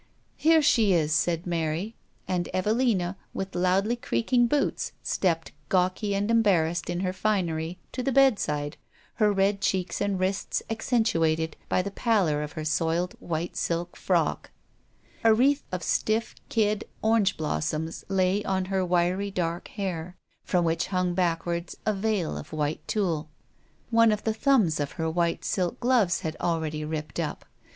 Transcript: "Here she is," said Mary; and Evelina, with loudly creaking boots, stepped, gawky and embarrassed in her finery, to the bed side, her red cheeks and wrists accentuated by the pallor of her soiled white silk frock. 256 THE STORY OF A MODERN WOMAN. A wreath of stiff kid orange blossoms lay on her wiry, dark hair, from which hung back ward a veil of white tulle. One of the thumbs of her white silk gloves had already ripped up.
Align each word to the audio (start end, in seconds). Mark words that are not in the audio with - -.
"Here 0.35 0.63
she 0.63 0.93
is," 0.93 1.13
said 1.13 1.45
Mary; 1.45 1.93
and 2.27 2.49
Evelina, 2.55 3.17
with 3.35 3.53
loudly 3.53 3.95
creaking 3.95 4.47
boots, 4.47 4.93
stepped, 5.03 5.51
gawky 5.69 6.15
and 6.15 6.31
embarrassed 6.31 6.89
in 6.89 7.01
her 7.01 7.13
finery, 7.13 7.77
to 7.91 8.01
the 8.01 8.11
bed 8.11 8.39
side, 8.39 8.77
her 9.17 9.31
red 9.31 9.61
cheeks 9.61 10.01
and 10.01 10.19
wrists 10.19 10.63
accentuated 10.71 11.55
by 11.69 11.83
the 11.83 11.91
pallor 11.91 12.41
of 12.41 12.53
her 12.53 12.65
soiled 12.65 13.13
white 13.19 13.55
silk 13.55 13.95
frock. 13.95 14.49
256 15.21 15.63
THE 15.69 15.79
STORY 15.79 16.17
OF 16.17 16.23
A 16.23 16.25
MODERN 16.25 16.39
WOMAN. 16.49 16.49
A 16.49 16.49
wreath 16.49 16.49
of 16.49 16.49
stiff 16.49 16.49
kid 16.49 16.89
orange 17.03 17.37
blossoms 17.37 18.05
lay 18.09 18.43
on 18.43 18.65
her 18.73 18.83
wiry, 18.83 19.29
dark 19.29 19.67
hair, 19.67 20.15
from 20.43 20.65
which 20.65 20.87
hung 20.87 21.13
back 21.13 21.45
ward 21.45 21.71
a 21.85 21.93
veil 21.93 22.39
of 22.39 22.51
white 22.51 22.81
tulle. 22.87 23.29
One 23.91 24.11
of 24.11 24.23
the 24.23 24.33
thumbs 24.33 24.79
of 24.79 24.93
her 24.93 25.11
white 25.11 25.45
silk 25.45 25.79
gloves 25.79 26.21
had 26.21 26.35
already 26.41 26.83
ripped 26.83 27.19
up. 27.19 27.45